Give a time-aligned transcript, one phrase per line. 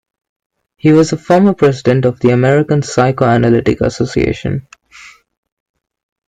[0.77, 4.65] He was a former President of the American Psychoanalytic Association.